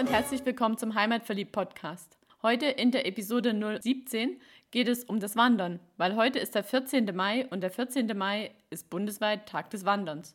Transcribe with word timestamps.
und 0.00 0.10
herzlich 0.10 0.46
willkommen 0.46 0.78
zum 0.78 0.94
Heimatverliebt 0.94 1.52
Podcast. 1.52 2.16
Heute 2.40 2.64
in 2.64 2.90
der 2.90 3.06
Episode 3.06 3.50
017 3.82 4.40
geht 4.70 4.88
es 4.88 5.04
um 5.04 5.20
das 5.20 5.36
Wandern, 5.36 5.78
weil 5.98 6.16
heute 6.16 6.38
ist 6.38 6.54
der 6.54 6.64
14. 6.64 7.14
Mai 7.14 7.46
und 7.50 7.60
der 7.60 7.70
14. 7.70 8.16
Mai 8.16 8.50
ist 8.70 8.88
bundesweit 8.88 9.46
Tag 9.46 9.68
des 9.68 9.84
Wanderns. 9.84 10.34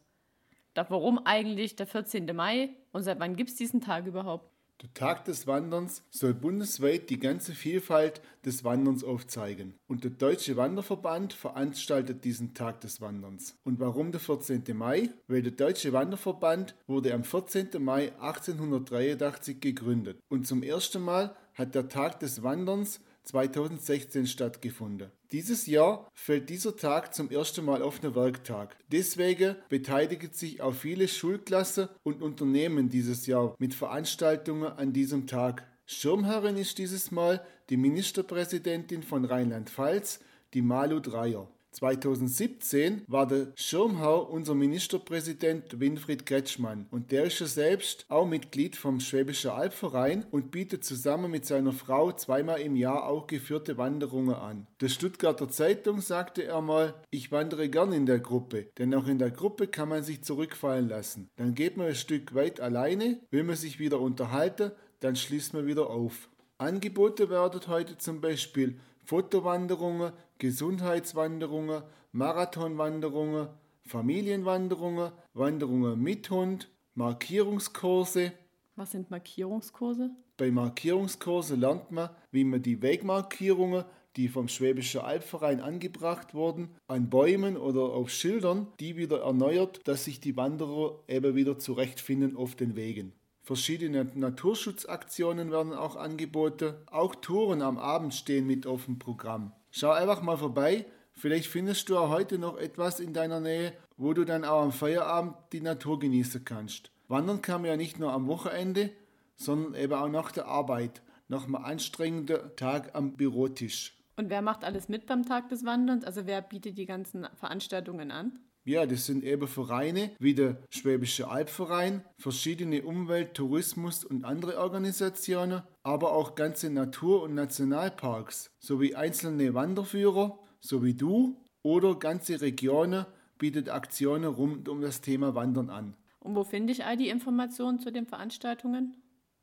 Doch 0.75 0.91
warum 0.91 1.18
eigentlich 1.25 1.75
der 1.75 1.88
14. 1.88 2.28
Mai 2.36 2.70
und 2.91 3.01
seit 3.01 3.20
wann 3.20 3.36
gibt 3.36 3.50
es 3.50 3.55
diesen 3.55 3.82
Tag 3.82 4.05
überhaupt? 4.05 4.54
Der 4.82 4.94
Tag 4.94 5.23
des 5.23 5.48
Wanderns 5.48 6.04
soll 6.10 6.34
bundesweit 6.34 7.10
die 7.10 7.20
ganze 7.20 7.54
Vielfalt 7.54 8.21
des 8.44 8.66
Wanderns 8.66 9.05
aufzeigen. 9.05 9.74
Und 9.88 10.04
der 10.04 10.12
Deutsche 10.12 10.57
Wanderverband 10.57 11.32
veranstaltet 11.32 12.25
diesen 12.25 12.54
Tag 12.54 12.82
des 12.82 13.00
Wanderns. 13.00 13.56
Und 13.64 13.80
warum 13.80 14.11
der 14.11 14.19
14. 14.19 14.64
Mai? 14.74 15.10
Weil 15.30 15.43
der 15.43 15.54
Deutsche 15.54 15.93
Wanderverband 15.93 16.75
wurde 16.88 17.14
am 17.14 17.24
14. 17.24 17.69
Mai 17.80 18.11
1883 18.19 19.61
gegründet. 19.61 20.19
Und 20.28 20.46
zum 20.46 20.61
ersten 20.61 21.02
Mal 21.02 21.36
hat 21.54 21.74
der 21.74 21.88
Tag 21.88 22.19
des 22.19 22.44
Wanderns 22.44 23.00
2016 23.25 24.28
stattgefunden. 24.28 25.11
Dieses 25.32 25.68
Jahr 25.68 26.10
fällt 26.14 26.50
dieser 26.50 26.75
Tag 26.75 27.14
zum 27.14 27.29
ersten 27.29 27.66
Mal 27.66 27.82
auf 27.82 28.00
den 28.00 28.16
Werktag. 28.16 28.78
Deswegen 28.92 29.56
beteiligen 29.70 30.32
sich 30.32 30.61
auch 30.61 30.74
viele 30.74 31.07
Schulklassen 31.07 31.89
und 32.03 32.22
Unternehmen 32.22 32.89
dieses 32.89 33.25
Jahr 33.25 33.56
mit 33.59 33.73
Veranstaltungen 33.73 34.72
an 34.72 34.94
diesem 34.94 35.28
Tag. 35.28 35.67
Schirmherrin 35.86 36.58
ist 36.58 36.78
dieses 36.78 37.11
Mal 37.11 37.45
die 37.69 37.78
Ministerpräsidentin 37.78 39.03
von 39.03 39.25
Rheinland-Pfalz, 39.25 40.19
die 40.53 40.61
Malu 40.61 41.00
Dreyer. 41.00 41.47
2017 41.75 43.02
war 43.08 43.28
der 43.28 43.47
Schirmherr 43.56 44.30
unser 44.30 44.56
Ministerpräsident 44.56 45.80
Winfried 45.80 46.25
Kretschmann 46.25 46.88
und 46.89 47.11
der 47.11 47.25
ist 47.25 47.39
ja 47.39 47.47
selbst 47.47 48.05
auch 48.08 48.25
Mitglied 48.25 48.77
vom 48.77 49.02
Schwäbischen 49.02 49.52
Albverein 49.52 50.25
und 50.31 50.52
bietet 50.52 50.86
zusammen 50.86 51.30
mit 51.30 51.45
seiner 51.45 51.73
Frau 51.73 52.14
zweimal 52.14 52.61
im 52.61 52.77
Jahr 52.77 53.08
auch 53.08 53.27
geführte 53.27 53.77
Wanderungen 53.77 54.36
an. 54.36 54.67
Der 54.80 54.88
Stuttgarter 54.88 55.49
Zeitung 55.49 55.99
sagte 55.99 56.44
er 56.44 56.61
mal, 56.61 56.94
ich 57.11 57.31
wandere 57.31 57.67
gern 57.67 57.92
in 57.92 58.05
der 58.05 58.19
Gruppe, 58.19 58.67
denn 58.77 58.94
auch 58.95 59.08
in 59.08 59.19
der 59.19 59.31
Gruppe 59.31 59.67
kann 59.67 59.89
man 59.89 60.03
sich 60.03 60.23
zurückfallen 60.23 60.88
lassen. 60.88 61.30
Dann 61.36 61.55
geht 61.55 61.75
man 61.75 61.88
ein 61.88 61.95
Stück 61.95 62.33
weit 62.36 62.61
alleine, 62.61 63.19
will 63.31 63.44
man 63.44 63.58
sich 63.58 63.80
wieder 63.80 63.99
unterhalten, 63.99 64.71
dann 65.02 65.17
schließt 65.17 65.53
man 65.53 65.67
wieder 65.67 65.89
auf. 65.89 66.30
Angebote 66.58 67.30
werden 67.30 67.59
heute 67.67 67.97
zum 67.97 68.21
Beispiel 68.21 68.80
Fotowanderungen, 69.06 70.11
Gesundheitswanderungen, 70.39 71.84
Marathonwanderungen, 72.11 73.48
Familienwanderungen, 73.86 75.11
Wanderungen 75.34 76.02
mit 76.02 76.30
Hund, 76.30 76.70
Markierungskurse. 76.95 78.33
Was 78.76 78.92
sind 78.92 79.11
Markierungskurse? 79.11 80.09
Bei 80.38 80.50
Markierungskurse 80.50 81.56
lernt 81.56 81.92
man, 81.92 82.09
wie 82.31 82.44
man 82.44 82.61
die 82.61 82.81
Wegmarkierungen, 82.81 83.86
die 84.16 84.28
vom 84.28 84.48
Schwäbischen 84.48 85.02
Albverein 85.02 85.59
angebracht 85.59 86.33
wurden, 86.33 86.70
an 86.88 87.09
Bäumen 87.09 87.58
oder 87.58 87.81
auf 87.81 88.09
Schildern, 88.09 88.67
die 88.80 88.98
wieder 88.98 89.22
erneuert, 89.22 89.88
dass 89.88 90.06
sich 90.06 90.20
die 90.20 90.36
Wanderer 90.36 91.00
eben 91.08 91.36
wieder 91.36 91.59
zurechtfinden 91.59 92.36
auf 92.36 92.56
den 92.56 92.76
Wegen. 92.76 93.14
Verschiedene 93.45 94.07
Naturschutzaktionen 94.15 95.51
werden 95.51 95.71
auch 95.71 95.97
angeboten. 95.97 96.73
Auch 96.88 97.13
Touren 97.13 97.61
am 97.61 97.77
Abend 97.77 98.15
stehen 98.15 98.47
mit 98.47 98.65
auf 98.65 98.85
dem 98.85 98.97
Programm. 98.97 99.52
Schau 99.69 99.91
einfach 99.91 100.23
mal 100.23 100.35
vorbei. 100.35 100.87
Vielleicht 101.11 101.45
findest 101.45 101.87
du 101.89 101.97
auch 101.99 102.09
heute 102.09 102.39
noch 102.39 102.57
etwas 102.57 102.99
in 102.99 103.13
deiner 103.13 103.39
Nähe, 103.39 103.73
wo 103.97 104.13
du 104.13 104.25
dann 104.25 104.45
auch 104.45 104.63
am 104.63 104.71
Feierabend 104.71 105.35
die 105.52 105.61
Natur 105.61 105.99
genießen 105.99 106.43
kannst. 106.43 106.89
Wandern 107.07 107.43
kann 107.43 107.61
man 107.61 107.69
ja 107.69 107.77
nicht 107.77 107.99
nur 107.99 108.13
am 108.13 108.25
Wochenende, 108.25 108.89
sondern 109.36 109.75
eben 109.75 109.93
auch 109.93 110.09
nach 110.09 110.31
der 110.31 110.47
Arbeit, 110.47 111.03
nach 111.27 111.43
einem 111.43 111.53
anstrengenden 111.53 112.55
Tag 112.55 112.95
am 112.95 113.14
Bürotisch. 113.14 113.95
Und 114.15 114.31
wer 114.31 114.41
macht 114.41 114.64
alles 114.64 114.89
mit 114.89 115.05
beim 115.05 115.23
Tag 115.23 115.49
des 115.49 115.64
Wanderns? 115.64 116.03
Also 116.03 116.25
wer 116.25 116.41
bietet 116.41 116.80
die 116.80 116.87
ganzen 116.87 117.27
Veranstaltungen 117.36 118.09
an? 118.09 118.39
Ja, 118.67 118.87
das 118.87 119.05
sind 119.05 119.23
eben 119.23 119.48
Vereine 119.48 120.09
wie 120.17 120.33
der 120.33 120.58
Schwäbische 120.71 121.30
Albverein, 121.30 122.03
verschiedene 122.17 122.81
Umwelt-, 122.81 123.36
Tourismus- 123.36 124.03
und 124.03 124.26
andere 124.26 124.58
Organisationen, 124.58 125.61
aber 125.83 126.14
auch 126.14 126.33
ganze 126.33 126.71
Natur- 126.71 127.21
und 127.21 127.36
Nationalparks 127.36 128.50
sowie 128.59 128.96
einzelne 128.96 129.53
Wanderführer, 129.53 130.40
so 130.62 130.84
wie 130.84 130.96
du, 130.96 131.40
oder 131.62 131.94
ganze 131.94 132.42
Regionen 132.42 133.06
bietet 133.38 133.70
Aktionen 133.70 134.34
rund 134.34 134.68
um 134.68 134.82
das 134.82 135.02
Thema 135.02 135.36
Wandern 135.36 135.70
an. 135.70 135.96
Und 136.20 136.36
wo 136.36 136.44
finde 136.44 136.74
ich 136.74 136.86
all 136.86 136.97
die 136.97 137.09
Informationen 137.09 137.78
zu 137.80 137.92
den 137.92 138.08
Veranstaltungen? 138.08 138.96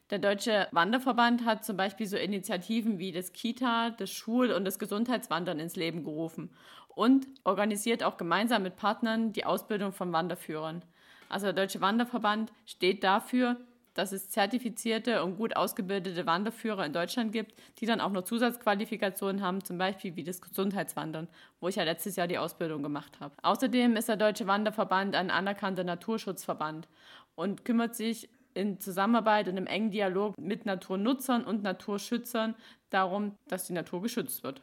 Der 0.10 0.20
Deutsche 0.20 0.68
Wanderverband 0.72 1.46
hat 1.46 1.64
zum 1.64 1.78
Beispiel 1.78 2.06
so 2.06 2.18
Initiativen 2.18 3.00
wie 3.00 3.12
das 3.12 3.32
Kita, 3.34 3.92
das 3.92 4.12
Schul- 4.12 4.52
und 4.52 4.66
das 4.66 4.78
Gesundheitswandern 4.78 5.60
ins 5.60 5.76
Leben 5.76 6.04
gerufen 6.04 6.52
und 6.90 7.26
organisiert 7.44 8.04
auch 8.04 8.18
gemeinsam 8.18 8.64
mit 8.64 8.76
Partnern 8.76 9.34
die 9.34 9.46
Ausbildung 9.46 9.94
von 9.94 10.12
Wanderführern. 10.12 10.84
Also 11.30 11.48
der 11.48 11.54
Deutsche 11.54 11.82
Wanderverband 11.82 12.52
steht 12.66 13.04
dafür, 13.04 13.58
dass 13.94 14.12
es 14.12 14.30
zertifizierte 14.30 15.24
und 15.24 15.38
gut 15.38 15.56
ausgebildete 15.56 16.26
Wanderführer 16.26 16.86
in 16.86 16.94
Deutschland 16.94 17.32
gibt, 17.32 17.54
die 17.80 17.86
dann 17.86 18.02
auch 18.02 18.12
noch 18.12 18.24
Zusatzqualifikationen 18.24 19.42
haben, 19.42 19.64
zum 19.64 19.78
Beispiel 19.78 20.16
wie 20.16 20.24
das 20.24 20.42
Gesundheitswandern, 20.42 21.28
wo 21.60 21.68
ich 21.68 21.76
ja 21.76 21.84
letztes 21.84 22.16
Jahr 22.16 22.28
die 22.28 22.38
Ausbildung 22.38 22.82
gemacht 22.82 23.20
habe. 23.20 23.36
Außerdem 23.42 23.96
ist 23.96 24.10
der 24.10 24.18
Deutsche 24.18 24.48
Wanderverband 24.48 25.16
ein 25.16 25.32
anerkannter 25.32 25.84
Naturschutzverband 25.84 26.88
und 27.36 27.66
kümmert 27.66 27.96
sich 27.96 28.30
in 28.54 28.80
Zusammenarbeit 28.80 29.48
und 29.48 29.58
im 29.58 29.68
engen 29.68 29.92
Dialog 29.92 30.38
mit 30.40 30.66
Naturnutzern 30.66 31.44
und 31.44 31.64
Naturschützern 31.64 32.56
darum, 32.90 33.36
dass 33.48 33.66
die 33.66 33.74
Natur 33.74 34.02
geschützt 34.02 34.44
wird. 34.44 34.62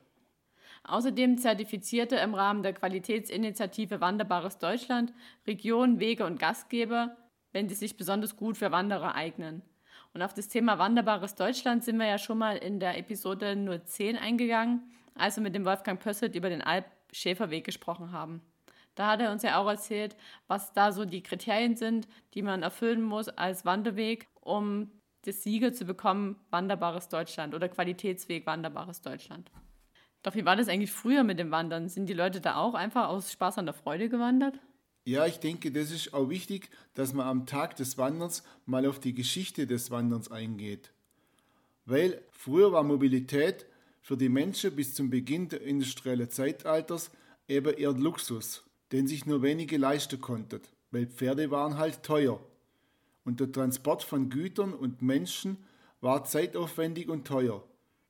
Außerdem 0.84 1.38
zertifizierte 1.38 2.16
im 2.16 2.34
Rahmen 2.34 2.62
der 2.62 2.72
Qualitätsinitiative 2.72 4.00
Wanderbares 4.00 4.58
Deutschland 4.58 5.12
Regionen, 5.46 6.00
Wege 6.00 6.24
und 6.24 6.38
Gastgeber, 6.38 7.16
wenn 7.52 7.68
sie 7.68 7.74
sich 7.74 7.96
besonders 7.96 8.36
gut 8.36 8.56
für 8.56 8.72
Wanderer 8.72 9.14
eignen. 9.14 9.62
Und 10.14 10.22
auf 10.22 10.34
das 10.34 10.48
Thema 10.48 10.78
Wanderbares 10.78 11.34
Deutschland 11.34 11.84
sind 11.84 11.98
wir 11.98 12.06
ja 12.06 12.18
schon 12.18 12.38
mal 12.38 12.56
in 12.56 12.80
der 12.80 12.98
Episode 12.98 13.54
nur 13.56 13.84
10 13.84 14.16
eingegangen, 14.16 14.90
als 15.14 15.36
wir 15.36 15.42
mit 15.42 15.54
dem 15.54 15.64
Wolfgang 15.64 16.00
Pösselt 16.00 16.34
über 16.34 16.48
den 16.48 16.62
Alp-Schäferweg 16.62 17.64
gesprochen 17.64 18.12
haben. 18.12 18.40
Da 18.94 19.08
hat 19.08 19.20
er 19.20 19.32
uns 19.32 19.42
ja 19.42 19.58
auch 19.58 19.68
erzählt, 19.68 20.16
was 20.46 20.72
da 20.72 20.92
so 20.92 21.04
die 21.04 21.22
Kriterien 21.22 21.76
sind, 21.76 22.08
die 22.34 22.42
man 22.42 22.62
erfüllen 22.62 23.02
muss 23.02 23.28
als 23.28 23.64
Wanderweg, 23.64 24.28
um 24.40 24.90
das 25.22 25.42
Siegel 25.42 25.72
zu 25.72 25.84
bekommen, 25.84 26.36
Wanderbares 26.50 27.08
Deutschland 27.08 27.54
oder 27.54 27.68
Qualitätsweg 27.68 28.46
Wanderbares 28.46 29.00
Deutschland. 29.02 29.50
Doch 30.22 30.34
wie 30.34 30.44
war 30.44 30.56
das 30.56 30.68
eigentlich 30.68 30.92
früher 30.92 31.24
mit 31.24 31.38
dem 31.38 31.50
Wandern? 31.50 31.88
Sind 31.88 32.06
die 32.06 32.14
Leute 32.14 32.40
da 32.40 32.56
auch 32.56 32.74
einfach 32.74 33.08
aus 33.08 33.32
Spaß 33.32 33.58
an 33.58 33.66
der 33.66 33.74
Freude 33.74 34.08
gewandert? 34.08 34.58
Ja, 35.04 35.26
ich 35.26 35.40
denke, 35.40 35.72
das 35.72 35.90
ist 35.90 36.12
auch 36.12 36.28
wichtig, 36.28 36.68
dass 36.94 37.14
man 37.14 37.26
am 37.26 37.46
Tag 37.46 37.76
des 37.76 37.96
Wanderns 37.96 38.44
mal 38.66 38.86
auf 38.86 39.00
die 39.00 39.14
Geschichte 39.14 39.66
des 39.66 39.90
Wanderns 39.90 40.30
eingeht. 40.30 40.92
Weil 41.86 42.22
früher 42.30 42.72
war 42.72 42.82
Mobilität 42.82 43.66
für 44.02 44.16
die 44.16 44.28
Menschen 44.28 44.76
bis 44.76 44.94
zum 44.94 45.08
Beginn 45.08 45.48
des 45.48 45.60
industriellen 45.60 46.30
Zeitalters 46.30 47.10
eben 47.48 47.74
eher 47.74 47.92
Luxus 47.92 48.62
den 48.92 49.06
sich 49.06 49.26
nur 49.26 49.42
wenige 49.42 49.76
leisten 49.76 50.20
konnten, 50.20 50.60
weil 50.90 51.06
Pferde 51.06 51.50
waren 51.50 51.78
halt 51.78 52.02
teuer. 52.02 52.40
Und 53.24 53.40
der 53.40 53.52
Transport 53.52 54.02
von 54.02 54.30
Gütern 54.30 54.74
und 54.74 55.02
Menschen 55.02 55.58
war 56.00 56.24
zeitaufwendig 56.24 57.08
und 57.08 57.26
teuer. 57.26 57.62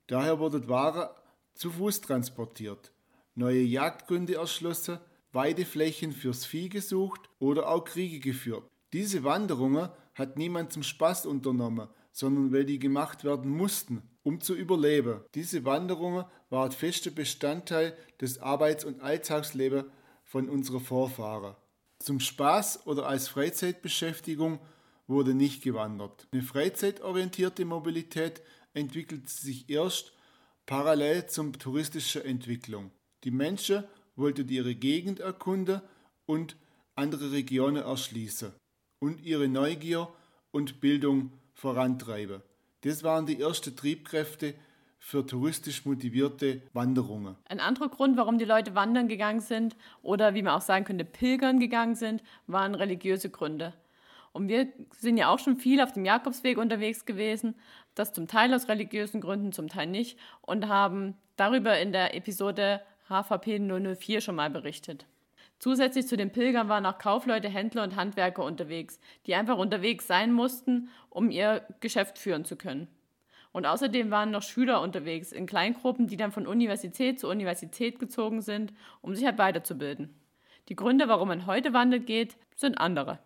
Daher 0.07 0.39
wurden 0.39 0.69
Waren 0.69 1.09
zu 1.55 1.71
Fuß 1.71 2.01
transportiert, 2.01 2.93
neue 3.35 3.61
Jagdgründe 3.61 4.37
erschlossen, 4.37 4.99
Weideflächen 5.33 6.13
fürs 6.13 6.45
Vieh 6.45 6.69
gesucht 6.69 7.29
oder 7.39 7.69
auch 7.69 7.85
Kriege 7.85 8.19
geführt. 8.19 8.65
Diese 8.93 9.23
Wanderungen 9.23 9.89
hat 10.15 10.37
niemand 10.37 10.73
zum 10.73 10.83
Spaß 10.83 11.27
unternommen, 11.27 11.89
sondern 12.13 12.53
weil 12.53 12.65
die 12.65 12.79
gemacht 12.79 13.23
werden 13.25 13.51
mussten, 13.51 14.03
um 14.23 14.41
zu 14.41 14.55
überleben. 14.55 15.21
Diese 15.35 15.65
Wanderungen 15.65 16.25
waren 16.49 16.73
fester 16.73 17.11
Bestandteil 17.11 17.97
des 18.21 18.41
Arbeits- 18.41 18.85
und 18.85 19.01
Alltagslebens 19.01 19.85
von 20.31 20.49
unseren 20.49 20.79
Vorfahren. 20.79 21.57
Zum 21.99 22.21
Spaß 22.21 22.87
oder 22.87 23.09
als 23.09 23.27
Freizeitbeschäftigung 23.27 24.61
wurde 25.09 25.35
nicht 25.35 25.61
gewandert. 25.61 26.29
Eine 26.31 26.43
freizeitorientierte 26.43 27.65
Mobilität 27.65 28.41
entwickelt 28.73 29.29
sich 29.29 29.69
erst 29.69 30.13
parallel 30.67 31.27
zum 31.27 31.59
touristischer 31.59 32.25
Entwicklung. 32.25 32.93
Die 33.25 33.33
Menschen 33.33 33.83
wollten 34.15 34.49
ihre 34.49 34.77
Gegend 34.77 35.19
erkunden 35.19 35.83
und 36.27 36.55
andere 36.95 37.33
Regionen 37.33 37.83
erschließen 37.83 38.53
und 39.01 39.21
ihre 39.23 39.49
Neugier 39.49 40.09
und 40.53 40.81
Bildung 40.81 41.33
vorantreiben. 41.55 42.41
Das 42.83 43.03
waren 43.03 43.27
die 43.27 43.41
ersten 43.41 43.75
Triebkräfte 43.75 44.55
für 45.01 45.27
touristisch 45.27 45.87
motivierte 45.87 46.63
Wanderungen. 46.75 47.35
Ein 47.49 47.59
anderer 47.59 47.89
Grund, 47.89 48.17
warum 48.19 48.39
die 48.39 48.45
Leute 48.45 48.75
wandern 48.75 49.09
gegangen 49.09 49.41
sind 49.41 49.75
oder 50.03 50.35
wie 50.35 50.43
man 50.43 50.55
auch 50.55 50.61
sagen 50.61 50.85
könnte, 50.85 51.05
pilgern 51.05 51.59
gegangen 51.59 51.97
sind, 51.97 52.23
waren 52.47 52.75
religiöse 52.77 53.31
Gründe. 53.31 53.73
Und 54.33 54.49
wir 54.49 54.69
sind 54.97 55.17
ja 55.17 55.29
auch 55.29 55.41
schon 55.41 55.57
viel 55.57 55.81
auf 55.81 55.93
dem 55.93 56.05
Jakobsweg 56.05 56.59
unterwegs 56.59 57.07
gewesen, 57.07 57.57
das 57.95 58.13
zum 58.13 58.29
Teil 58.29 58.55
aus 58.55 58.69
religiösen 58.69 59.21
Gründen, 59.21 59.53
zum 59.53 59.69
Teil 59.69 59.89
nicht, 59.89 60.19
und 60.43 60.69
haben 60.69 61.17
darüber 61.37 61.81
in 61.81 61.93
der 61.93 62.15
Episode 62.15 62.81
HVP 63.09 63.59
004 63.59 64.21
schon 64.21 64.37
mal 64.37 64.51
berichtet. 64.51 65.07
Zusätzlich 65.59 66.07
zu 66.07 66.17
den 66.17 66.31
Pilgern 66.31 66.69
waren 66.69 66.87
auch 66.87 66.99
Kaufleute, 66.99 67.49
Händler 67.49 67.83
und 67.83 67.97
Handwerker 67.97 68.45
unterwegs, 68.45 69.01
die 69.27 69.35
einfach 69.35 69.59
unterwegs 69.59 70.07
sein 70.07 70.33
mussten, 70.33 70.91
um 71.09 71.31
ihr 71.31 71.67
Geschäft 71.81 72.19
führen 72.19 72.45
zu 72.45 72.57
können. 72.57 72.87
Und 73.53 73.67
außerdem 73.67 74.11
waren 74.11 74.31
noch 74.31 74.43
Schüler 74.43 74.81
unterwegs 74.81 75.33
in 75.33 75.47
Kleingruppen, 75.47 76.07
die 76.07 76.17
dann 76.17 76.33
von 76.33 76.47
Universität 76.47 77.19
zu 77.19 77.29
Universität 77.29 77.99
gezogen 77.99 78.43
sind, 78.43 78.73
um 79.01 79.15
sich 79.15 79.25
halt 79.25 79.39
weiterzubilden. 79.39 80.15
Die 80.69 80.77
Gründe, 80.77 81.09
warum 81.09 81.29
man 81.29 81.47
heute 81.47 81.73
wandert 81.73 82.07
geht, 82.07 82.37
sind 82.55 82.79
andere. 82.79 83.19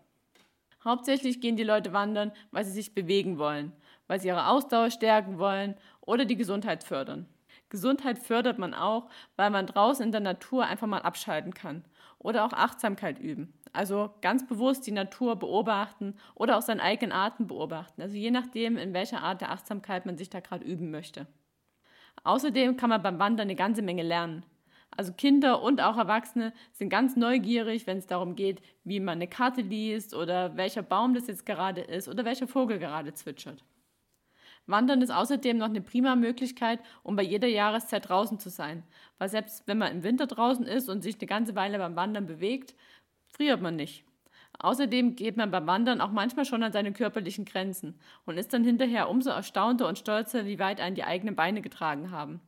Hauptsächlich 0.83 1.41
gehen 1.41 1.57
die 1.57 1.63
Leute 1.63 1.93
wandern, 1.93 2.33
weil 2.51 2.65
sie 2.65 2.73
sich 2.73 2.95
bewegen 2.95 3.39
wollen, 3.39 3.73
weil 4.07 4.21
sie 4.21 4.29
ihre 4.29 4.49
Ausdauer 4.49 4.91
stärken 4.91 5.39
wollen 5.39 5.75
oder 6.01 6.25
die 6.25 6.37
Gesundheit 6.37 6.85
fördern. 6.85 7.27
Gesundheit 7.69 8.19
fördert 8.19 8.59
man 8.59 8.75
auch, 8.75 9.09
weil 9.37 9.51
man 9.51 9.67
draußen 9.67 10.05
in 10.05 10.13
der 10.13 10.21
Natur 10.21 10.67
einfach 10.67 10.87
mal 10.87 11.03
abschalten 11.03 11.55
kann 11.55 11.85
oder 12.19 12.45
auch 12.45 12.53
Achtsamkeit 12.53 13.19
üben. 13.19 13.53
Also 13.75 14.15
ganz 14.21 14.47
bewusst 14.47 14.87
die 14.87 14.93
Natur 14.93 15.37
beobachten 15.37 16.15
oder 16.37 16.57
auch 16.57 16.63
seinen 16.63 16.81
eigenen 16.81 17.11
Atem 17.11 17.49
beobachten. 17.49 18.03
Also 18.03 18.17
je 18.17 18.31
nachdem, 18.31 18.77
in 18.77 18.95
welcher 18.95 19.23
Art 19.23 19.41
der 19.41 19.51
Achtsamkeit 19.51 20.07
man 20.07 20.17
sich 20.17 20.31
da 20.31 20.39
gerade 20.39 20.65
üben 20.65 20.93
möchte. 20.93 21.27
Außerdem 22.23 22.77
kann 22.77 22.89
man 22.89 23.03
beim 23.03 23.19
Wandern 23.19 23.47
eine 23.47 23.57
ganze 23.57 23.83
Menge 23.83 24.05
lernen. 24.05 24.47
Also 24.97 25.13
Kinder 25.13 25.61
und 25.61 25.81
auch 25.81 25.99
Erwachsene 25.99 26.53
sind 26.73 26.89
ganz 26.89 27.17
neugierig, 27.17 27.89
wenn 27.89 27.99
es 27.99 28.07
darum 28.07 28.37
geht, 28.37 28.63
wie 28.85 29.01
man 29.01 29.19
eine 29.19 29.27
Karte 29.27 29.61
liest 29.61 30.15
oder 30.15 30.57
welcher 30.57 30.83
Baum 30.83 31.15
das 31.15 31.27
jetzt 31.27 31.45
gerade 31.45 31.81
ist 31.81 32.09
oder 32.09 32.25
welcher 32.25 32.47
Vogel 32.47 32.79
gerade 32.79 33.13
zwitschert. 33.13 33.65
Wandern 34.67 35.03
ist 35.03 35.11
außerdem 35.11 35.59
noch 35.59 35.67
eine 35.69 35.81
prima 35.81 36.15
Möglichkeit, 36.17 36.79
um 37.03 37.17
bei 37.17 37.23
jeder 37.23 37.49
Jahreszeit 37.49 38.09
draußen 38.09 38.39
zu 38.39 38.51
sein. 38.51 38.85
Weil 39.19 39.29
selbst 39.29 39.67
wenn 39.67 39.79
man 39.79 39.93
im 39.93 40.03
Winter 40.05 40.27
draußen 40.27 40.65
ist 40.65 40.89
und 40.89 41.03
sich 41.03 41.17
eine 41.19 41.27
ganze 41.27 41.55
Weile 41.55 41.79
beim 41.79 41.97
Wandern 41.97 42.27
bewegt, 42.27 42.75
friert 43.35 43.61
man 43.61 43.77
nicht. 43.77 44.05
Außerdem 44.59 45.17
geht 45.17 45.37
man 45.37 45.51
beim 45.51 45.67
Wandern 45.67 46.01
auch 46.01 46.13
manchmal 46.13 46.45
schon 46.45 46.63
an 46.63 46.73
seine 46.73 46.93
körperlichen 46.93 47.45
Grenzen 47.45 47.99
und 48.25 48.39
ist 48.39 48.53
dann 48.53 48.65
hinterher 48.65 49.11
umso 49.11 49.31
erstaunter 49.31 49.89
und 49.89 49.99
stolzer, 49.99 50.47
wie 50.47 50.59
weit 50.59 50.81
einen 50.81 50.95
die 50.95 51.05
eigenen 51.05 51.35
Beine 51.35 51.61
getragen 51.61 52.11
haben. 52.11 52.41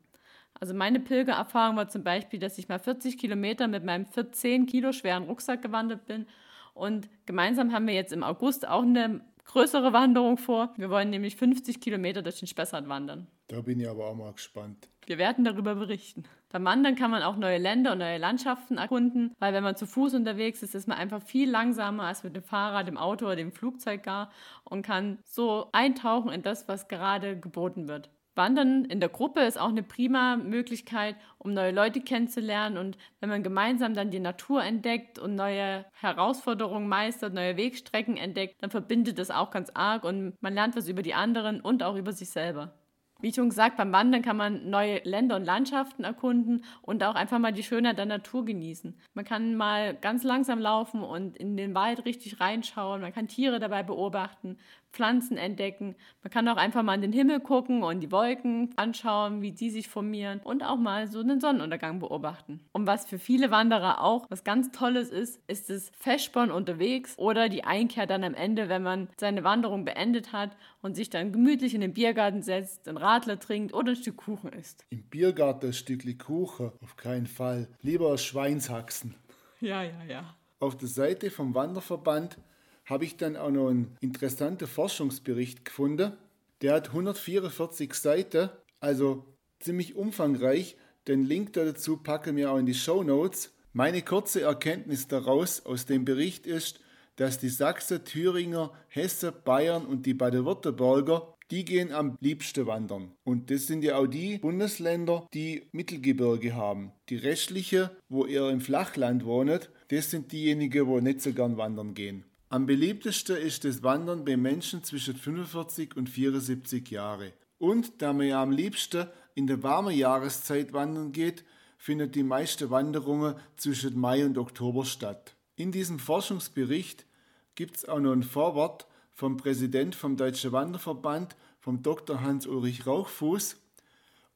Also 0.58 0.72
meine 0.72 1.00
Pilgererfahrung 1.00 1.76
war 1.76 1.88
zum 1.88 2.04
Beispiel, 2.04 2.38
dass 2.38 2.58
ich 2.58 2.68
mal 2.68 2.78
40 2.78 3.18
Kilometer 3.18 3.68
mit 3.68 3.84
meinem 3.84 4.06
14 4.06 4.66
Kilo 4.66 4.92
schweren 4.92 5.24
Rucksack 5.24 5.60
gewandert 5.60 6.06
bin 6.06 6.26
und 6.74 7.08
gemeinsam 7.26 7.72
haben 7.72 7.86
wir 7.86 7.94
jetzt 7.94 8.12
im 8.12 8.22
August 8.22 8.66
auch 8.68 8.82
eine 8.82 9.20
größere 9.46 9.92
Wanderung 9.92 10.38
vor. 10.38 10.74
Wir 10.76 10.90
wollen 10.90 11.10
nämlich 11.10 11.36
50 11.36 11.80
Kilometer 11.80 12.22
durch 12.22 12.38
den 12.38 12.48
Spessart 12.48 12.88
wandern. 12.88 13.26
Da 13.48 13.60
bin 13.60 13.80
ich 13.80 13.88
aber 13.88 14.06
auch 14.06 14.14
mal 14.14 14.32
gespannt. 14.32 14.88
Wir 15.06 15.18
werden 15.18 15.44
darüber 15.44 15.76
berichten. 15.76 16.24
Beim 16.50 16.64
Wandern 16.64 16.96
kann 16.96 17.10
man 17.10 17.22
auch 17.22 17.36
neue 17.36 17.58
Länder 17.58 17.92
und 17.92 17.98
neue 17.98 18.18
Landschaften 18.18 18.78
erkunden, 18.78 19.34
weil 19.38 19.52
wenn 19.52 19.62
man 19.62 19.76
zu 19.76 19.86
Fuß 19.86 20.14
unterwegs 20.14 20.62
ist, 20.62 20.74
ist 20.74 20.88
man 20.88 20.98
einfach 20.98 21.22
viel 21.22 21.50
langsamer 21.50 22.04
als 22.04 22.24
mit 22.24 22.34
dem 22.34 22.42
Fahrrad, 22.42 22.88
dem 22.88 22.96
Auto 22.96 23.26
oder 23.26 23.36
dem 23.36 23.52
Flugzeug 23.52 24.02
gar 24.02 24.30
und 24.64 24.82
kann 24.82 25.18
so 25.24 25.68
eintauchen 25.72 26.30
in 26.32 26.42
das, 26.42 26.66
was 26.68 26.88
gerade 26.88 27.38
geboten 27.38 27.88
wird. 27.88 28.10
Wandern 28.36 28.84
in 28.84 29.00
der 29.00 29.08
Gruppe 29.08 29.40
ist 29.40 29.58
auch 29.58 29.68
eine 29.68 29.82
prima 29.82 30.36
Möglichkeit, 30.36 31.16
um 31.38 31.54
neue 31.54 31.72
Leute 31.72 32.00
kennenzulernen. 32.00 32.76
Und 32.78 32.98
wenn 33.20 33.28
man 33.28 33.42
gemeinsam 33.42 33.94
dann 33.94 34.10
die 34.10 34.20
Natur 34.20 34.62
entdeckt 34.62 35.18
und 35.18 35.34
neue 35.34 35.86
Herausforderungen 35.92 36.88
meistert, 36.88 37.34
neue 37.34 37.56
Wegstrecken 37.56 38.16
entdeckt, 38.16 38.62
dann 38.62 38.70
verbindet 38.70 39.18
das 39.18 39.30
auch 39.30 39.50
ganz 39.50 39.70
arg 39.74 40.04
und 40.04 40.34
man 40.40 40.54
lernt 40.54 40.76
was 40.76 40.88
über 40.88 41.02
die 41.02 41.14
anderen 41.14 41.60
und 41.60 41.82
auch 41.82 41.96
über 41.96 42.12
sich 42.12 42.30
selber. 42.30 42.74
Wie 43.20 43.32
schon 43.32 43.48
gesagt, 43.48 43.78
beim 43.78 43.92
Wandern 43.92 44.22
kann 44.22 44.36
man 44.36 44.68
neue 44.68 45.00
Länder 45.04 45.36
und 45.36 45.44
Landschaften 45.44 46.04
erkunden 46.04 46.64
und 46.82 47.02
auch 47.02 47.14
einfach 47.14 47.38
mal 47.38 47.52
die 47.52 47.62
Schönheit 47.62 47.96
der 47.96 48.06
Natur 48.06 48.44
genießen. 48.44 48.94
Man 49.14 49.24
kann 49.24 49.56
mal 49.56 49.94
ganz 49.94 50.22
langsam 50.22 50.58
laufen 50.58 51.02
und 51.02 51.36
in 51.36 51.56
den 51.56 51.74
Wald 51.74 52.04
richtig 52.04 52.40
reinschauen. 52.40 53.00
Man 53.00 53.14
kann 53.14 53.28
Tiere 53.28 53.58
dabei 53.58 53.82
beobachten. 53.82 54.58
Pflanzen 54.96 55.36
entdecken. 55.36 55.94
Man 56.22 56.30
kann 56.30 56.48
auch 56.48 56.56
einfach 56.56 56.82
mal 56.82 56.94
in 56.94 57.02
den 57.02 57.12
Himmel 57.12 57.40
gucken 57.40 57.82
und 57.82 58.00
die 58.00 58.10
Wolken 58.10 58.70
anschauen, 58.76 59.42
wie 59.42 59.52
die 59.52 59.68
sich 59.68 59.88
formieren 59.88 60.40
und 60.42 60.62
auch 60.62 60.78
mal 60.78 61.06
so 61.06 61.20
einen 61.20 61.38
Sonnenuntergang 61.38 62.00
beobachten. 62.00 62.60
Und 62.72 62.86
was 62.86 63.06
für 63.06 63.18
viele 63.18 63.50
Wanderer 63.50 64.02
auch 64.02 64.24
was 64.30 64.42
ganz 64.42 64.72
Tolles 64.72 65.10
ist, 65.10 65.38
ist 65.48 65.68
das 65.68 65.90
Festspannen 65.98 66.50
unterwegs 66.50 67.14
oder 67.18 67.50
die 67.50 67.64
Einkehr 67.64 68.06
dann 68.06 68.24
am 68.24 68.32
Ende, 68.32 68.70
wenn 68.70 68.82
man 68.82 69.08
seine 69.18 69.44
Wanderung 69.44 69.84
beendet 69.84 70.32
hat 70.32 70.56
und 70.80 70.96
sich 70.96 71.10
dann 71.10 71.30
gemütlich 71.30 71.74
in 71.74 71.82
den 71.82 71.92
Biergarten 71.92 72.42
setzt, 72.42 72.88
einen 72.88 72.96
Radler 73.06 73.38
trinkt 73.38 73.72
oder 73.72 73.92
ein 73.92 73.96
Stück 73.96 74.16
Kuchen 74.16 74.52
isst. 74.52 74.84
Im 74.90 75.04
Biergarten 75.04 75.68
ein 75.68 75.72
Stückchen 75.72 76.18
Kuchen, 76.18 76.72
auf 76.82 76.96
keinen 76.96 77.28
Fall. 77.28 77.68
Lieber 77.80 78.18
Schweinshaxen. 78.18 79.14
Ja, 79.60 79.84
ja, 79.84 80.04
ja. 80.08 80.36
Auf 80.58 80.76
der 80.76 80.88
Seite 80.88 81.30
vom 81.30 81.54
Wanderverband 81.54 82.38
habe 82.84 83.04
ich 83.04 83.16
dann 83.16 83.36
auch 83.36 83.50
noch 83.50 83.68
einen 83.68 83.96
interessanten 84.00 84.66
Forschungsbericht 84.66 85.64
gefunden. 85.64 86.14
Der 86.62 86.74
hat 86.74 86.88
144 86.88 87.94
Seiten, 87.94 88.50
also 88.80 89.24
ziemlich 89.60 89.94
umfangreich. 89.94 90.76
Den 91.06 91.22
Link 91.22 91.52
dazu 91.52 91.98
packen 91.98 92.34
wir 92.34 92.50
auch 92.50 92.58
in 92.58 92.66
die 92.66 92.74
Show 92.74 93.04
Notes. 93.04 93.54
Meine 93.72 94.02
kurze 94.02 94.40
Erkenntnis 94.40 95.06
daraus 95.06 95.64
aus 95.64 95.86
dem 95.86 96.04
Bericht 96.04 96.44
ist, 96.46 96.80
dass 97.14 97.38
die 97.38 97.50
Sachsen, 97.50 98.04
Thüringer, 98.04 98.72
Hessen, 98.88 99.32
Bayern 99.44 99.86
und 99.86 100.06
die 100.06 100.14
Baden-Württemberger, 100.14 101.35
die 101.50 101.64
gehen 101.64 101.92
am 101.92 102.16
liebsten 102.20 102.66
wandern. 102.66 103.12
Und 103.24 103.50
das 103.50 103.66
sind 103.66 103.82
ja 103.82 103.96
auch 103.96 104.06
die 104.06 104.38
Bundesländer, 104.38 105.26
die 105.32 105.68
Mittelgebirge 105.72 106.54
haben. 106.54 106.92
Die 107.08 107.16
restlichen, 107.16 107.90
wo 108.08 108.26
ihr 108.26 108.50
im 108.50 108.60
Flachland 108.60 109.24
wohnt, 109.24 109.70
das 109.88 110.10
sind 110.10 110.32
diejenigen, 110.32 110.86
wo 110.86 111.00
nicht 111.00 111.20
so 111.20 111.32
gern 111.32 111.56
wandern 111.56 111.94
gehen. 111.94 112.24
Am 112.48 112.66
beliebtesten 112.66 113.36
ist 113.36 113.64
das 113.64 113.82
Wandern 113.82 114.24
bei 114.24 114.36
Menschen 114.36 114.82
zwischen 114.84 115.16
45 115.16 115.96
und 115.96 116.08
74 116.08 116.90
Jahre. 116.90 117.32
Und 117.58 118.02
da 118.02 118.12
man 118.12 118.28
ja 118.28 118.42
am 118.42 118.50
liebsten 118.50 119.06
in 119.34 119.46
der 119.46 119.62
warmen 119.62 119.94
Jahreszeit 119.94 120.72
wandern 120.72 121.12
geht, 121.12 121.44
findet 121.76 122.14
die 122.14 122.22
meiste 122.22 122.70
Wanderungen 122.70 123.36
zwischen 123.56 123.98
Mai 123.98 124.24
und 124.24 124.38
Oktober 124.38 124.84
statt. 124.84 125.36
In 125.56 125.72
diesem 125.72 125.98
Forschungsbericht 125.98 127.06
gibt 127.54 127.76
es 127.76 127.88
auch 127.88 128.00
noch 128.00 128.12
ein 128.12 128.22
Vorwort 128.22 128.86
vom 129.16 129.38
Präsident 129.38 129.94
vom 129.94 130.18
Deutschen 130.18 130.52
Wanderverband, 130.52 131.36
vom 131.58 131.82
Dr. 131.82 132.20
Hans-Ulrich 132.20 132.86
Rauchfuß. 132.86 133.56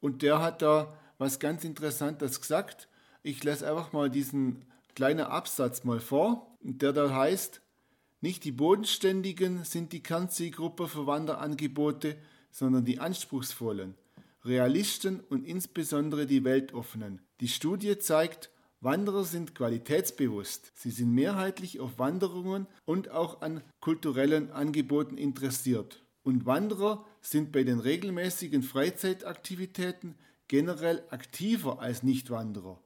Und 0.01 0.23
der 0.23 0.41
hat 0.41 0.63
da 0.63 0.97
was 1.19 1.39
ganz 1.39 1.65
Interessantes 1.65 2.41
gesagt. 2.41 2.89
Ich 3.23 3.45
lese 3.45 3.69
einfach 3.69 3.93
mal 3.93 4.09
diesen 4.09 4.65
kleinen 4.95 5.27
Absatz 5.27 5.85
mal 5.85 6.01
vor, 6.01 6.57
der 6.63 6.95
da 6.95 7.15
heißt, 7.15 7.61
nicht 8.23 8.45
die 8.45 8.53
Bodenständigen 8.53 9.65
sind 9.65 9.93
die 9.93 10.03
Kernzielgruppe 10.03 10.89
für 10.89 11.07
Wanderangebote, 11.07 12.17
sondern 12.51 12.85
die 12.85 13.01
Anspruchsvollen, 13.01 13.95
Realisten 14.47 15.21
und 15.21 15.47
insbesondere 15.47 16.27
die 16.27 16.43
Weltoffenen. 16.43 17.21
Die 17.41 17.49
Studie 17.49 17.99
zeigt, 17.99 18.51
Wanderer 18.83 19.25
sind 19.25 19.55
qualitätsbewusst. 19.55 20.73
Sie 20.75 20.91
sind 20.91 21.13
mehrheitlich 21.13 21.81
auf 21.81 21.99
Wanderungen 21.99 22.67
und 22.87 23.11
auch 23.11 23.43
an 23.43 23.63
kulturellen 23.81 24.51
Angeboten 24.51 25.19
interessiert. 25.19 26.03
Und 26.23 26.47
Wanderer 26.47 27.05
sind 27.21 27.53
bei 27.53 27.63
den 27.63 27.79
regelmäßigen 27.79 28.63
Freizeitaktivitäten 28.63 30.15
generell 30.49 31.03
aktiver 31.11 31.81
als 31.81 32.03
Nichtwanderer. 32.03 32.81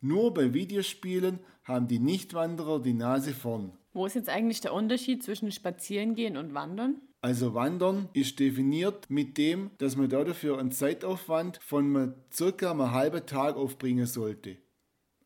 Nur 0.00 0.32
bei 0.32 0.54
Videospielen 0.54 1.40
haben 1.62 1.88
die 1.88 1.98
Nichtwanderer 1.98 2.80
die 2.80 2.94
Nase 2.94 3.34
vorn. 3.34 3.72
Wo 3.92 4.06
ist 4.06 4.14
jetzt 4.14 4.30
eigentlich 4.30 4.62
der 4.62 4.72
Unterschied 4.72 5.22
zwischen 5.22 5.52
Spazierengehen 5.52 6.38
und 6.38 6.54
Wandern? 6.54 7.02
Also 7.20 7.54
Wandern 7.54 8.08
ist 8.14 8.40
definiert 8.40 9.10
mit 9.10 9.36
dem, 9.36 9.70
dass 9.78 9.96
man 9.96 10.08
dafür 10.08 10.58
einen 10.58 10.72
Zeitaufwand 10.72 11.58
von 11.62 12.14
circa 12.32 12.70
einem 12.70 12.92
halben 12.92 13.24
Tag 13.26 13.56
aufbringen 13.56 14.06
sollte. 14.06 14.56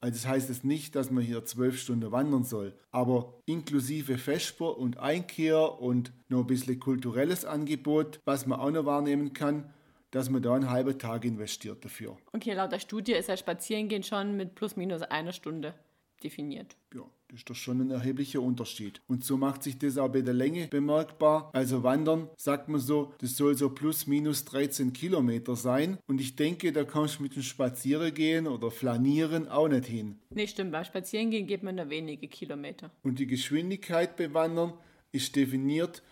Also 0.00 0.14
das 0.14 0.26
heißt 0.26 0.50
es 0.50 0.62
nicht, 0.62 0.94
dass 0.94 1.10
man 1.10 1.24
hier 1.24 1.44
zwölf 1.44 1.78
Stunden 1.78 2.12
wandern 2.12 2.44
soll, 2.44 2.78
aber 2.90 3.34
inklusive 3.46 4.16
Vesper 4.16 4.78
und 4.78 4.98
Einkehr 4.98 5.80
und 5.80 6.12
noch 6.28 6.40
ein 6.40 6.46
bisschen 6.46 6.78
kulturelles 6.78 7.44
Angebot, 7.44 8.20
was 8.24 8.46
man 8.46 8.60
auch 8.60 8.70
noch 8.70 8.84
wahrnehmen 8.84 9.32
kann, 9.32 9.72
dass 10.10 10.30
man 10.30 10.40
da 10.40 10.54
einen 10.54 10.70
halben 10.70 10.98
Tag 10.98 11.24
investiert 11.24 11.84
dafür. 11.84 12.16
Okay, 12.32 12.54
laut 12.54 12.72
der 12.72 12.78
Studie 12.78 13.12
ist 13.12 13.28
ja 13.28 13.36
Spazierengehen 13.36 14.02
schon 14.04 14.36
mit 14.36 14.54
plus 14.54 14.76
minus 14.76 15.02
einer 15.02 15.32
Stunde 15.32 15.74
definiert. 16.22 16.76
Ja, 16.94 17.02
das 17.28 17.40
ist 17.40 17.50
doch 17.50 17.54
schon 17.54 17.80
ein 17.82 17.90
erheblicher 17.90 18.40
Unterschied. 18.40 19.02
Und 19.06 19.22
so 19.22 19.36
macht 19.36 19.62
sich 19.62 19.78
das 19.78 19.98
auch 19.98 20.08
bei 20.08 20.22
der 20.22 20.32
Länge 20.32 20.66
bemerkbar. 20.68 21.50
Also 21.52 21.82
Wandern, 21.82 22.28
sagt 22.38 22.68
man 22.68 22.80
so, 22.80 23.12
das 23.18 23.36
soll 23.36 23.54
so 23.54 23.68
plus 23.68 24.06
minus 24.06 24.46
13 24.46 24.94
Kilometer 24.94 25.54
sein. 25.54 25.98
Und 26.06 26.22
ich 26.22 26.36
denke, 26.36 26.72
da 26.72 26.84
kannst 26.84 27.18
du 27.18 27.24
mit 27.24 27.36
dem 27.36 27.42
Spazierengehen 27.42 28.46
oder 28.46 28.70
Flanieren 28.70 29.46
auch 29.46 29.68
nicht 29.68 29.84
hin. 29.84 30.18
Nee, 30.30 30.46
stimmt. 30.46 30.72
Beim 30.72 30.84
Spazierengehen 30.84 31.46
geht 31.46 31.62
man 31.62 31.76
da 31.76 31.90
wenige 31.90 32.28
Kilometer. 32.28 32.90
Und 33.02 33.18
die 33.18 33.26
Geschwindigkeit 33.26 34.16
beim 34.16 34.32
Wandern 34.32 34.72
ist 35.12 35.36
definiert 35.36 36.02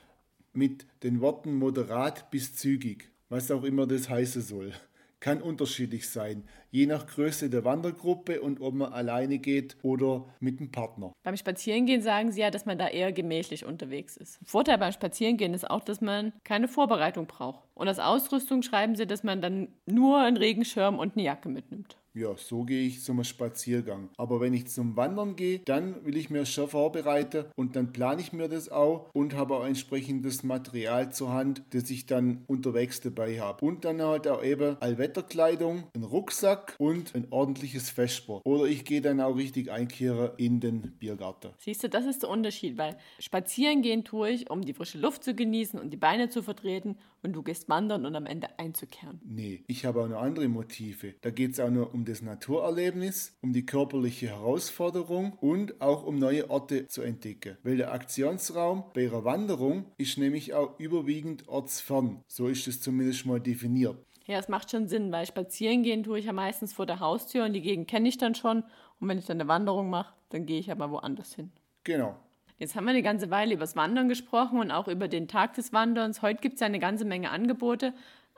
mit 0.52 0.86
den 1.02 1.22
Worten 1.22 1.54
moderat 1.54 2.30
bis 2.30 2.54
zügig, 2.54 3.10
was 3.30 3.50
auch 3.50 3.64
immer 3.64 3.86
das 3.86 4.10
heißen 4.10 4.42
soll 4.42 4.74
kann 5.20 5.40
unterschiedlich 5.42 6.08
sein, 6.10 6.44
je 6.70 6.86
nach 6.86 7.06
Größe 7.06 7.48
der 7.48 7.64
Wandergruppe 7.64 8.40
und 8.40 8.60
ob 8.60 8.74
man 8.74 8.92
alleine 8.92 9.38
geht 9.38 9.76
oder 9.82 10.26
mit 10.40 10.60
einem 10.60 10.70
Partner. 10.70 11.12
Beim 11.22 11.36
Spazierengehen 11.36 12.02
sagen 12.02 12.32
sie 12.32 12.40
ja, 12.40 12.50
dass 12.50 12.66
man 12.66 12.78
da 12.78 12.88
eher 12.88 13.12
gemächlich 13.12 13.64
unterwegs 13.64 14.16
ist. 14.16 14.38
Vorteil 14.44 14.78
beim 14.78 14.92
Spazierengehen 14.92 15.54
ist 15.54 15.68
auch, 15.70 15.82
dass 15.82 16.00
man 16.00 16.32
keine 16.44 16.68
Vorbereitung 16.68 17.26
braucht. 17.26 17.64
Und 17.74 17.88
als 17.88 17.98
Ausrüstung 17.98 18.62
schreiben 18.62 18.94
sie, 18.94 19.06
dass 19.06 19.22
man 19.22 19.40
dann 19.40 19.68
nur 19.86 20.20
einen 20.20 20.36
Regenschirm 20.36 20.98
und 20.98 21.16
eine 21.16 21.24
Jacke 21.24 21.48
mitnimmt. 21.48 21.96
Ja, 22.16 22.34
so 22.34 22.64
gehe 22.64 22.86
ich 22.86 23.02
zum 23.02 23.22
Spaziergang. 23.22 24.08
Aber 24.16 24.40
wenn 24.40 24.54
ich 24.54 24.68
zum 24.68 24.96
Wandern 24.96 25.36
gehe, 25.36 25.58
dann 25.58 26.02
will 26.06 26.16
ich 26.16 26.30
mir 26.30 26.46
schon 26.46 26.66
vorbereiten 26.66 27.44
und 27.56 27.76
dann 27.76 27.92
plane 27.92 28.22
ich 28.22 28.32
mir 28.32 28.48
das 28.48 28.70
auch 28.70 29.10
und 29.12 29.34
habe 29.34 29.54
auch 29.54 29.66
entsprechendes 29.66 30.42
Material 30.42 31.12
zur 31.12 31.34
Hand, 31.34 31.62
das 31.74 31.90
ich 31.90 32.06
dann 32.06 32.42
unterwegs 32.46 33.02
dabei 33.02 33.38
habe. 33.38 33.62
Und 33.62 33.84
dann 33.84 34.00
halt 34.00 34.26
auch 34.28 34.42
eben 34.42 34.80
Allwetterkleidung, 34.80 35.84
einen 35.94 36.04
Rucksack 36.04 36.74
und 36.78 37.14
ein 37.14 37.26
ordentliches 37.28 37.90
Festsport. 37.90 38.46
Oder 38.46 38.64
ich 38.64 38.86
gehe 38.86 39.02
dann 39.02 39.20
auch 39.20 39.36
richtig 39.36 39.70
einkehren 39.70 40.30
in 40.38 40.60
den 40.60 40.92
Biergarten. 40.92 41.50
Siehst 41.58 41.84
du, 41.84 41.90
das 41.90 42.06
ist 42.06 42.22
der 42.22 42.30
Unterschied, 42.30 42.78
weil 42.78 42.96
spazieren 43.18 43.82
gehen 43.82 44.04
tue 44.04 44.30
ich, 44.30 44.50
um 44.50 44.62
die 44.62 44.72
frische 44.72 44.96
Luft 44.96 45.22
zu 45.22 45.34
genießen 45.34 45.78
und 45.78 45.90
die 45.90 45.98
Beine 45.98 46.30
zu 46.30 46.42
vertreten 46.42 46.96
und 47.22 47.34
du 47.34 47.42
gehst 47.42 47.68
wandern 47.68 48.06
und 48.06 48.16
am 48.16 48.24
Ende 48.24 48.58
einzukehren. 48.58 49.20
Nee, 49.22 49.64
ich 49.66 49.84
habe 49.84 50.02
auch 50.02 50.08
noch 50.08 50.22
andere 50.22 50.48
Motive. 50.48 51.14
Da 51.20 51.30
geht 51.30 51.52
es 51.52 51.60
auch 51.60 51.70
nur 51.70 51.92
um 51.92 52.05
das 52.06 52.22
Naturerlebnis, 52.22 53.36
um 53.42 53.52
die 53.52 53.66
körperliche 53.66 54.28
Herausforderung 54.28 55.34
und 55.40 55.80
auch 55.82 56.04
um 56.04 56.18
neue 56.18 56.48
Orte 56.48 56.86
zu 56.88 57.02
entdecken. 57.02 57.58
Weil 57.62 57.76
der 57.76 57.92
Aktionsraum 57.92 58.84
bei 58.94 59.02
ihrer 59.02 59.24
Wanderung 59.24 59.84
ist 59.98 60.16
nämlich 60.16 60.54
auch 60.54 60.78
überwiegend 60.80 61.46
ortsfern. 61.48 62.22
So 62.26 62.48
ist 62.48 62.66
es 62.66 62.80
zumindest 62.80 63.26
mal 63.26 63.40
definiert. 63.40 63.96
Ja, 64.26 64.38
es 64.38 64.48
macht 64.48 64.70
schon 64.70 64.88
Sinn, 64.88 65.12
weil 65.12 65.26
spazieren 65.26 65.82
gehen 65.82 66.02
tue 66.02 66.18
ich 66.18 66.24
ja 66.24 66.32
meistens 66.32 66.72
vor 66.72 66.86
der 66.86 66.98
Haustür 66.98 67.44
und 67.44 67.52
die 67.52 67.60
Gegend 67.60 67.88
kenne 67.88 68.08
ich 68.08 68.18
dann 68.18 68.34
schon. 68.34 68.64
Und 68.98 69.08
wenn 69.08 69.18
ich 69.18 69.26
dann 69.26 69.40
eine 69.40 69.48
Wanderung 69.48 69.90
mache, 69.90 70.14
dann 70.30 70.46
gehe 70.46 70.58
ich 70.58 70.70
aber 70.72 70.90
woanders 70.90 71.34
hin. 71.34 71.52
Genau. 71.84 72.16
Jetzt 72.58 72.74
haben 72.74 72.84
wir 72.84 72.90
eine 72.90 73.02
ganze 73.02 73.30
Weile 73.30 73.52
über 73.52 73.60
das 73.60 73.76
Wandern 73.76 74.08
gesprochen 74.08 74.58
und 74.58 74.70
auch 74.70 74.88
über 74.88 75.08
den 75.08 75.28
Tag 75.28 75.54
des 75.54 75.72
Wanderns. 75.72 76.22
Heute 76.22 76.40
gibt 76.40 76.54
es 76.54 76.60
ja 76.60 76.66
eine 76.66 76.78
ganze 76.78 77.04
Menge 77.04 77.30
Angebote. 77.30 77.92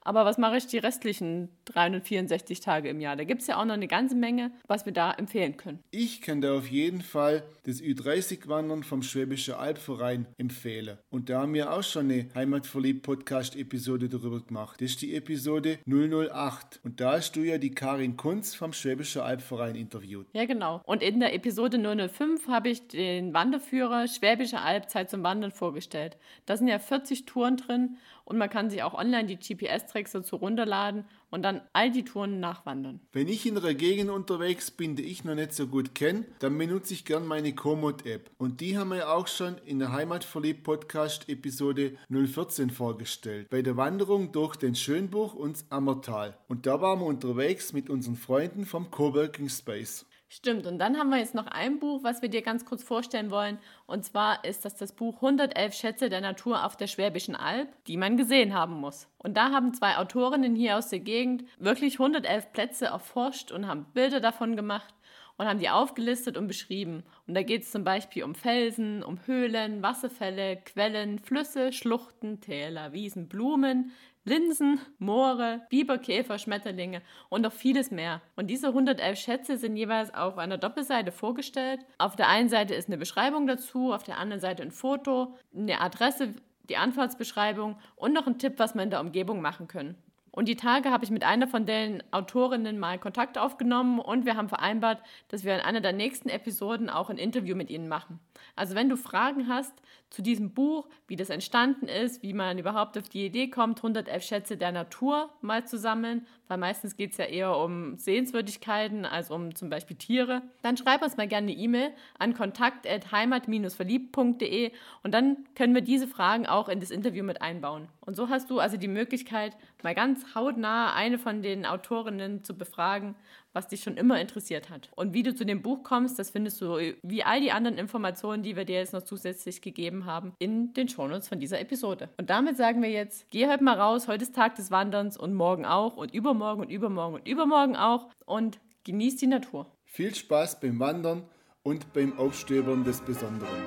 Aber 0.09 0.25
was 0.25 0.39
mache 0.39 0.57
ich 0.57 0.67
die 0.67 0.79
restlichen 0.79 1.51
364 1.67 2.61
Tage 2.61 2.89
im 2.89 2.99
Jahr? 2.99 3.15
Da 3.15 3.25
gibt 3.25 3.43
es 3.43 3.47
ja 3.47 3.61
auch 3.61 3.67
noch 3.67 3.75
eine 3.75 3.89
ganze 3.89 4.17
Menge, 4.17 4.53
was 4.67 4.87
wir 4.87 4.95
da 4.95 5.13
empfehlen 5.13 5.59
können. 5.59 5.81
Ich 5.91 6.23
kann 6.23 6.41
da 6.41 6.57
auf 6.57 6.67
jeden 6.71 7.03
Fall 7.03 7.43
das 7.65 7.83
Ü30-Wandern 7.83 8.85
vom 8.85 9.03
Schwäbischen 9.03 9.53
Albverein 9.53 10.27
empfehlen. 10.39 10.97
Und 11.11 11.29
da 11.29 11.43
haben 11.43 11.53
wir 11.53 11.75
auch 11.75 11.83
schon 11.83 12.07
eine 12.11 12.27
Heimatverliebt-Podcast-Episode 12.35 14.09
darüber 14.09 14.41
gemacht. 14.41 14.81
Das 14.81 14.93
ist 14.93 15.03
die 15.03 15.15
Episode 15.15 15.79
008. 15.85 16.81
Und 16.85 17.03
da 17.03 17.13
hast 17.13 17.33
du 17.37 17.41
ja 17.41 17.59
die 17.59 17.73
Karin 17.73 18.17
Kunz 18.17 18.55
vom 18.55 18.73
Schwäbischen 18.73 19.21
Albverein 19.21 19.75
interviewt. 19.75 20.27
Ja, 20.33 20.47
genau. 20.47 20.81
Und 20.87 21.03
in 21.03 21.21
der 21.21 21.35
Episode 21.35 21.79
005 22.09 22.49
habe 22.49 22.71
ich 22.71 22.89
den 22.89 23.35
Wanderführer 23.35 24.09
Schwäbische 24.09 24.63
Albzeit 24.63 25.11
zum 25.11 25.23
Wandern 25.23 25.53
vorgestellt. 25.53 26.17
Da 26.47 26.57
sind 26.57 26.69
ja 26.69 26.79
40 26.79 27.27
Touren 27.27 27.59
drin 27.59 27.99
und 28.29 28.37
man 28.37 28.51
kann 28.51 28.69
sich 28.69 28.83
auch 28.83 28.93
online 28.93 29.25
die 29.25 29.37
GPS-Tracks 29.37 30.13
dazu 30.13 30.37
runterladen 30.37 31.05
und 31.31 31.43
dann 31.43 31.63
all 31.73 31.91
die 31.91 32.05
Touren 32.05 32.41
nachwandern. 32.41 33.01
Wenn 33.13 33.27
ich 33.27 33.47
in 33.47 33.57
einer 33.57 33.73
Gegend 33.73 34.11
unterwegs 34.11 34.71
bin, 34.71 34.97
die 34.97 35.05
ich 35.05 35.25
noch 35.25 35.35
nicht 35.35 35.55
so 35.55 35.67
gut 35.67 35.95
kenne, 35.95 36.27
dann 36.41 36.59
benutze 36.59 36.93
ich 36.93 37.07
gern 37.07 37.27
meine 37.27 37.55
Komoot-App. 37.55 38.31
Und 38.37 38.61
die 38.61 38.77
haben 38.77 38.91
wir 38.91 39.11
auch 39.11 39.29
schon 39.29 39.57
in 39.65 39.79
der 39.79 39.93
Heimatverliebt 39.93 40.63
Podcast 40.63 41.29
Episode 41.31 41.97
014 42.11 42.69
vorgestellt. 42.69 43.49
Bei 43.49 43.63
der 43.63 43.79
Wanderung 43.79 44.31
durch 44.31 44.57
den 44.57 44.75
Schönbuch 44.75 45.33
und 45.35 45.57
das 45.57 45.71
Ammertal. 45.71 46.37
Und 46.49 46.67
da 46.67 46.83
waren 46.83 47.01
wir 47.01 47.07
unterwegs 47.07 47.73
mit 47.73 47.89
unseren 47.89 48.17
Freunden 48.17 48.67
vom 48.67 48.91
Coworking 48.91 49.49
Space. 49.49 50.05
Stimmt, 50.31 50.67
und 50.67 50.79
dann 50.79 50.99
haben 50.99 51.09
wir 51.09 51.17
jetzt 51.17 51.35
noch 51.35 51.47
ein 51.47 51.79
Buch, 51.79 52.03
was 52.03 52.21
wir 52.21 52.29
dir 52.29 52.43
ganz 52.43 52.67
kurz 52.67 52.83
vorstellen 52.83 53.31
wollen. 53.31 53.59
Und 53.87 54.05
zwar 54.05 54.45
ist 54.45 54.67
das 54.67 54.77
das 54.77 54.93
Buch 54.93 55.17
111 55.17 55.73
Schätze 55.73 56.11
der 56.11 56.21
Natur 56.21 56.67
auf 56.67 56.77
der 56.77 56.87
Schwäbischen 56.87 57.35
Alb, 57.35 57.69
die 57.87 57.97
man 57.97 58.19
gesehen 58.19 58.53
haben 58.53 58.75
muss. 58.75 59.09
Und 59.17 59.39
da 59.39 59.53
haben 59.53 59.73
zwei 59.73 59.97
Autorinnen 59.97 60.55
hier 60.55 60.77
aus 60.77 60.91
der 60.91 61.01
Gegend 61.01 61.45
wirklich 61.59 61.95
111 61.95 62.53
Plätze 62.53 62.87
erforscht 62.87 63.53
und 63.53 63.67
haben 63.67 63.87
Bilder 63.95 64.21
davon 64.21 64.55
gemacht 64.55 64.95
und 65.39 65.47
haben 65.47 65.61
die 65.61 65.71
aufgelistet 65.71 66.37
und 66.37 66.47
beschrieben. 66.47 67.05
Und 67.27 67.35
da 67.35 67.43
geht 67.43 67.63
es 67.63 67.71
zum 67.71 67.85
Beispiel 67.85 68.25
um 68.25 68.35
Felsen, 68.35 69.03
um 69.03 69.25
Höhlen, 69.25 69.83
Wasserfälle, 69.83 70.57
Quellen, 70.57 71.21
Flüsse, 71.21 71.73
Schluchten, 71.73 72.41
Täler, 72.43 72.93
Wiesen, 72.93 73.29
Blumen, 73.29 73.93
Linsen, 74.29 74.81
Moore, 74.99 75.63
Biberkäfer, 75.71 76.39
Schmetterlinge 76.39 77.03
und 77.29 77.43
noch 77.43 77.53
vieles 77.53 77.91
mehr. 77.91 78.21
Und 78.37 78.49
diese 78.49 78.69
111 78.69 79.19
Schätze 79.19 79.57
sind 79.57 79.77
jeweils 79.77 80.13
auf 80.15 80.39
einer 80.39 80.59
Doppelseite 80.59 81.13
vorgestellt. 81.13 81.81
Auf 81.97 82.15
der 82.15 82.29
einen 82.29 82.49
Seite 82.49 82.75
ist 82.75 82.89
eine 82.89 82.99
Beschreibung 82.99 83.47
dazu, 83.47 83.93
auf 83.93 84.03
der 84.03 84.19
anderen 84.19 84.41
Seite 84.41 84.63
ein 84.63 84.71
Foto, 84.71 85.35
eine 85.55 85.81
Adresse, 85.81 86.35
die 86.69 86.77
Anfahrtsbeschreibung 86.77 87.79
und 87.97 88.13
noch 88.13 88.27
ein 88.27 88.39
Tipp, 88.39 88.55
was 88.59 88.75
man 88.75 88.85
in 88.85 88.91
der 88.91 89.01
Umgebung 89.01 89.41
machen 89.41 89.67
können. 89.67 89.97
Und 90.39 90.47
die 90.47 90.55
Tage 90.55 90.93
habe 90.93 91.05
ich 91.05 91.11
mit 91.11 91.25
einer 91.25 91.49
von 91.49 91.67
den 91.67 92.01
Autorinnen 92.13 92.79
mal 92.79 92.97
Kontakt 93.01 93.37
aufgenommen 93.39 93.99
und 93.99 94.25
wir 94.25 94.37
haben 94.37 94.49
vereinbart, 94.49 95.03
dass 95.27 95.43
wir 95.43 95.57
in 95.57 95.61
einer 95.61 95.81
der 95.81 95.93
nächsten 95.93 96.29
Episoden 96.29 96.89
auch 96.89 97.11
ein 97.11 97.19
Interview 97.19 97.57
mit 97.57 97.71
ihnen 97.71 97.89
machen. 97.89 98.21
Also 98.55 98.77
wenn 98.77 98.89
du 98.89 98.97
Fragen 98.97 99.49
hast 99.49 99.73
zu 100.11 100.23
diesem 100.23 100.55
Buch, 100.55 100.87
wie 101.09 101.17
das 101.17 101.31
entstanden 101.31 101.89
ist, 101.89 102.23
wie 102.23 102.35
man 102.35 102.57
überhaupt 102.57 102.97
auf 102.97 103.09
die 103.09 103.27
Idee 103.27 103.51
kommt, 103.51 103.79
111 103.81 104.23
Schätze 104.23 104.57
der 104.57 104.71
Natur 104.71 105.29
mal 105.41 105.67
zu 105.67 105.77
sammeln, 105.77 106.25
weil 106.49 106.59
meistens 106.59 106.97
geht 106.97 107.13
es 107.13 107.19
ja 107.19 107.27
eher 107.27 107.57
um 107.57 107.97
Sehenswürdigkeiten 107.97 109.07
als 109.07 109.31
um 109.31 109.55
zum 109.55 109.71
Beispiel 109.71 109.97
Tiere, 109.97 110.43
dann 110.63 110.77
schreib 110.77 111.03
uns 111.03 111.17
mal 111.17 111.29
gerne 111.29 111.53
eine 111.53 111.61
E-Mail 111.61 111.93
an 112.19 112.35
kontakt.heimat-verliebt.de 112.35 114.73
und 115.03 115.15
dann 115.15 115.37
können 115.55 115.75
wir 115.75 115.83
diese 115.83 116.09
Fragen 116.09 116.47
auch 116.47 116.69
in 116.69 116.81
das 116.81 116.91
Interview 116.91 117.23
mit 117.25 117.41
einbauen. 117.43 117.89
Und 118.01 118.17
so 118.17 118.29
hast 118.29 118.51
du 118.51 118.59
also 118.59 118.77
die 118.77 118.89
Möglichkeit, 118.89 119.57
mal 119.83 119.95
ganz 119.95 120.35
hautnah 120.35 120.95
eine 120.95 121.19
von 121.19 121.43
den 121.43 121.67
Autorinnen 121.67 122.43
zu 122.43 122.57
befragen, 122.57 123.15
was 123.59 123.67
dich 123.67 123.83
schon 123.83 123.97
immer 123.97 124.21
interessiert 124.21 124.71
hat. 124.71 124.89
Und 124.95 125.15
wie 125.15 125.25
du 125.25 125.35
zu 125.35 125.45
dem 125.45 125.63
Buch 125.63 125.83
kommst, 125.83 126.17
das 126.21 126.31
findest 126.31 126.61
du 126.61 126.79
wie 127.03 127.25
all 127.25 127.41
die 127.41 127.51
anderen 127.51 127.77
Informationen, 127.77 128.45
die 128.45 128.55
wir 128.55 128.65
dir 128.65 128.77
jetzt 128.77 128.93
noch 128.93 129.03
zusätzlich 129.03 129.61
gegeben 129.63 130.05
haben, 130.05 130.33
in 130.39 130.73
den 130.75 130.89
Shownotes 130.89 131.27
von 131.27 131.41
dieser 131.41 131.59
Episode. 131.59 132.09
Und 132.19 132.31
damit 132.31 132.57
sagen 132.57 132.81
wir 132.83 132.91
jetzt, 132.91 133.29
geh 133.31 133.49
heute 133.49 133.65
mal 133.65 133.77
raus, 133.77 134.07
heute 134.07 134.23
ist 134.23 134.37
Tag 134.37 134.55
des 134.55 134.71
Wanderns 134.71 135.17
und 135.17 135.35
morgen 135.35 135.67
auch 135.67 135.97
und 135.97 136.15
übermorgen 136.15 136.61
und 136.61 136.71
übermorgen 136.71 137.17
und 137.17 137.27
übermorgen 137.27 137.75
auch 137.75 138.09
und 138.27 138.61
genieß 138.85 139.17
die 139.17 139.27
Natur. 139.27 139.67
Viel 139.85 140.15
Spaß 140.15 140.61
beim 140.61 140.79
Wandern 140.79 141.25
und 141.65 141.93
beim 141.93 142.17
Aufstöbern 142.17 142.85
des 142.85 143.01
Besonderen. 143.01 143.67